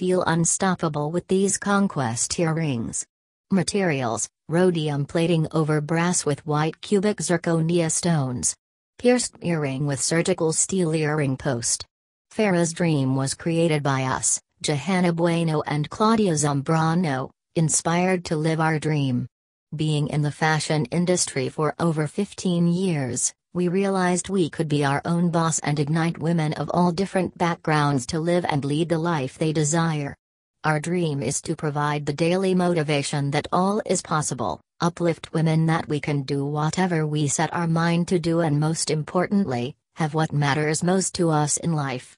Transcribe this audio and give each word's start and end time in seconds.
feel 0.00 0.24
unstoppable 0.26 1.10
with 1.10 1.28
these 1.28 1.58
conquest 1.58 2.40
earrings. 2.40 3.04
Materials 3.50 4.26
Rhodium 4.48 5.04
plating 5.04 5.46
over 5.52 5.82
brass 5.82 6.24
with 6.24 6.46
white 6.46 6.80
cubic 6.80 7.18
zirconia 7.18 7.90
stones. 7.92 8.56
Pierced 8.98 9.34
earring 9.42 9.86
with 9.86 10.00
surgical 10.00 10.54
steel 10.54 10.94
earring 10.94 11.36
post. 11.36 11.84
Farrah's 12.30 12.72
dream 12.72 13.14
was 13.14 13.34
created 13.34 13.82
by 13.82 14.04
us, 14.04 14.40
Johanna 14.62 15.12
Bueno 15.12 15.60
and 15.66 15.90
Claudia 15.90 16.32
Zambrano, 16.32 17.28
inspired 17.54 18.24
to 18.24 18.36
live 18.36 18.58
our 18.58 18.78
dream. 18.78 19.26
Being 19.76 20.08
in 20.08 20.22
the 20.22 20.32
fashion 20.32 20.86
industry 20.86 21.50
for 21.50 21.74
over 21.78 22.06
15 22.06 22.68
years, 22.68 23.34
we 23.52 23.66
realized 23.66 24.28
we 24.28 24.48
could 24.48 24.68
be 24.68 24.84
our 24.84 25.02
own 25.04 25.28
boss 25.28 25.58
and 25.60 25.80
ignite 25.80 26.18
women 26.18 26.52
of 26.52 26.70
all 26.72 26.92
different 26.92 27.36
backgrounds 27.36 28.06
to 28.06 28.20
live 28.20 28.46
and 28.48 28.64
lead 28.64 28.88
the 28.88 28.98
life 28.98 29.38
they 29.38 29.52
desire. 29.52 30.14
Our 30.62 30.78
dream 30.78 31.20
is 31.20 31.42
to 31.42 31.56
provide 31.56 32.06
the 32.06 32.12
daily 32.12 32.54
motivation 32.54 33.32
that 33.32 33.48
all 33.50 33.82
is 33.84 34.02
possible, 34.02 34.60
uplift 34.80 35.32
women 35.32 35.66
that 35.66 35.88
we 35.88 35.98
can 35.98 36.22
do 36.22 36.46
whatever 36.46 37.06
we 37.06 37.26
set 37.26 37.52
our 37.52 37.66
mind 37.66 38.06
to 38.08 38.20
do, 38.20 38.38
and 38.38 38.60
most 38.60 38.88
importantly, 38.88 39.74
have 39.96 40.14
what 40.14 40.32
matters 40.32 40.84
most 40.84 41.16
to 41.16 41.30
us 41.30 41.56
in 41.56 41.72
life. 41.72 42.16